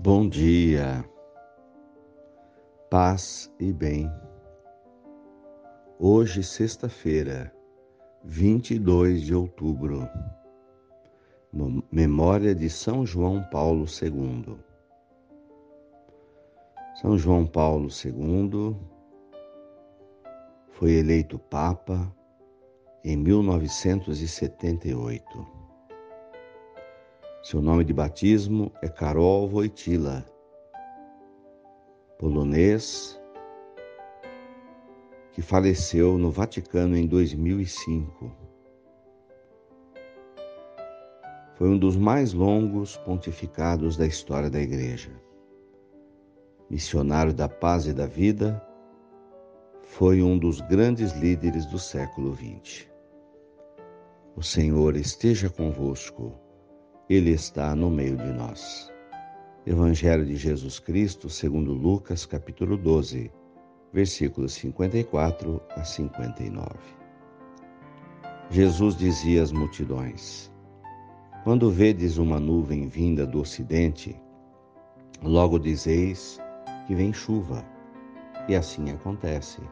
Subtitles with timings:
[0.00, 1.04] Bom dia,
[2.88, 4.08] paz e bem.
[5.98, 7.52] Hoje, sexta-feira,
[8.22, 10.08] 22 de outubro,
[11.90, 14.56] memória de São João Paulo II.
[17.00, 18.76] São João Paulo II
[20.68, 22.14] foi eleito Papa
[23.02, 25.57] em 1978.
[27.50, 30.22] Seu nome de batismo é Karol Wojtyla,
[32.18, 33.18] polonês,
[35.32, 38.30] que faleceu no Vaticano em 2005.
[41.54, 45.18] Foi um dos mais longos pontificados da história da Igreja.
[46.68, 48.62] Missionário da paz e da vida,
[49.84, 52.86] foi um dos grandes líderes do século XX.
[54.36, 56.46] O Senhor esteja convosco.
[57.08, 58.92] Ele está no meio de nós.
[59.64, 63.32] Evangelho de Jesus Cristo, segundo Lucas, capítulo 12,
[63.90, 66.68] versículos 54 a 59.
[68.50, 70.52] Jesus dizia às multidões:
[71.44, 74.14] Quando vedes uma nuvem vinda do ocidente,
[75.22, 76.38] logo dizeis
[76.86, 77.64] que vem chuva,
[78.46, 79.62] e assim acontece.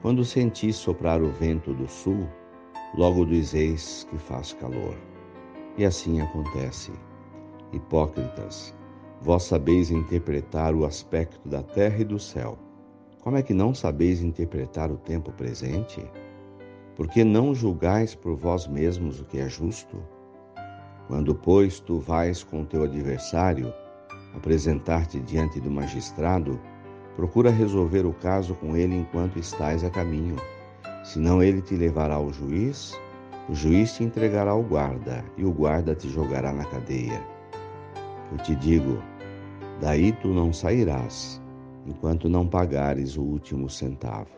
[0.00, 2.28] Quando sentis soprar o vento do sul,
[2.94, 4.96] logo dizeis que faz calor.
[5.78, 6.90] E assim acontece.
[7.72, 8.74] Hipócritas,
[9.20, 12.58] vós sabeis interpretar o aspecto da terra e do céu.
[13.20, 16.02] Como é que não sabeis interpretar o tempo presente?
[16.94, 20.02] Porque não julgais por vós mesmos o que é justo?
[21.08, 23.72] Quando, pois, tu vais com teu adversário
[24.34, 26.58] apresentar-te diante do magistrado,
[27.16, 30.36] procura resolver o caso com ele enquanto estás a caminho.
[31.04, 32.98] Senão ele te levará ao juiz
[33.48, 37.22] o juiz te entregará ao guarda, e o guarda te jogará na cadeia.
[38.32, 39.00] Eu te digo:
[39.80, 41.40] daí tu não sairás,
[41.86, 44.34] enquanto não pagares o último centavo.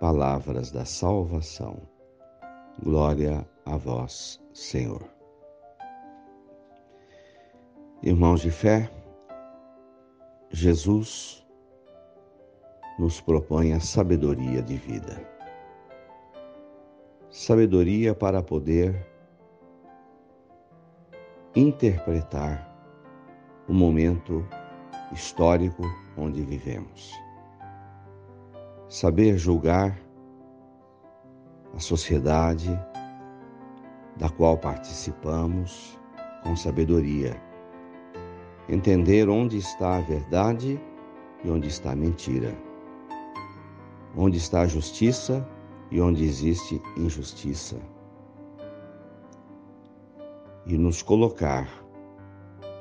[0.00, 1.80] Palavras da salvação.
[2.82, 5.02] Glória a vós, Senhor.
[8.02, 8.90] Irmãos de fé,
[10.50, 11.46] Jesus
[12.98, 15.35] nos propõe a sabedoria de vida
[17.36, 19.06] sabedoria para poder
[21.54, 22.66] interpretar
[23.68, 24.42] o momento
[25.12, 25.82] histórico
[26.16, 27.12] onde vivemos.
[28.88, 30.00] Saber julgar
[31.74, 32.70] a sociedade
[34.16, 36.00] da qual participamos
[36.42, 37.38] com sabedoria.
[38.66, 40.80] Entender onde está a verdade
[41.44, 42.56] e onde está a mentira.
[44.16, 45.46] Onde está a justiça
[45.90, 47.76] e onde existe injustiça.
[50.66, 51.68] E nos colocar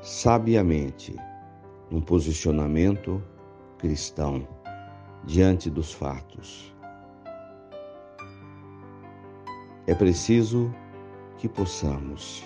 [0.01, 1.15] sabiamente
[1.89, 3.21] num posicionamento
[3.77, 4.47] cristão
[5.23, 6.73] diante dos fatos.
[9.87, 10.73] É preciso
[11.37, 12.43] que possamos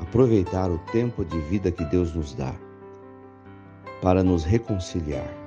[0.00, 2.54] aproveitar o tempo de vida que Deus nos dá
[4.00, 5.39] para nos reconciliar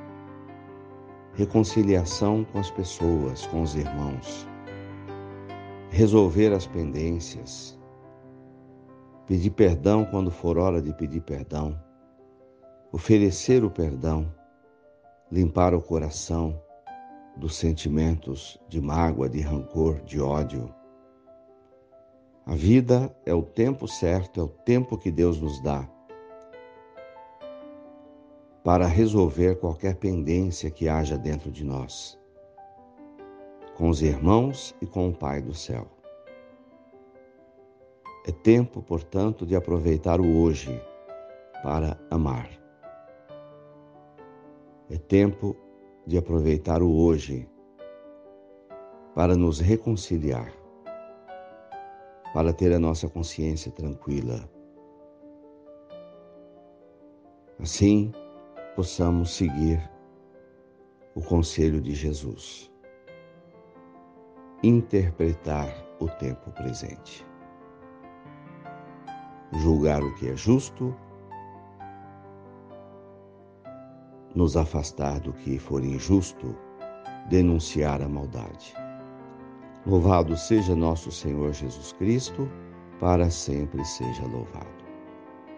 [1.33, 4.47] reconciliação com as pessoas, com os irmãos,
[5.89, 7.79] resolver as pendências,
[9.25, 11.79] pedir perdão quando for hora de pedir perdão,
[12.91, 14.31] oferecer o perdão,
[15.31, 16.61] limpar o coração
[17.35, 20.73] dos sentimentos de mágoa, de rancor, de ódio.
[22.45, 25.89] A vida é o tempo certo, é o tempo que Deus nos dá
[28.63, 32.17] para resolver qualquer pendência que haja dentro de nós,
[33.75, 35.85] com os irmãos e com o Pai do céu.
[38.25, 40.81] É tempo, portanto, de aproveitar o hoje
[41.61, 42.49] para amar.
[44.89, 45.57] É tempo
[46.07, 47.49] de aproveitar o hoje
[49.13, 50.53] para nos reconciliar,
[52.33, 54.49] para ter a nossa consciência tranquila.
[57.59, 58.11] Assim,
[58.75, 59.79] possamos seguir
[61.15, 62.71] o conselho de Jesus.
[64.63, 67.25] Interpretar o tempo presente.
[69.51, 70.95] Julgar o que é justo,
[74.33, 76.55] nos afastar do que for injusto,
[77.29, 78.73] denunciar a maldade.
[79.85, 82.49] Louvado seja nosso Senhor Jesus Cristo,
[82.99, 84.83] para sempre seja louvado.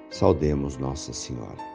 [0.09, 1.74] Saudemos Nossa Senhora.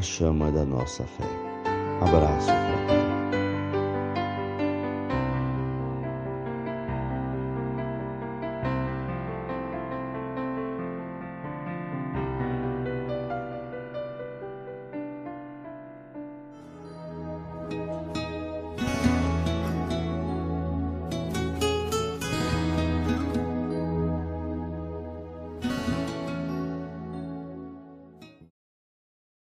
[0.00, 1.24] chama da nossa fé.
[2.00, 3.01] Abraço fraterno.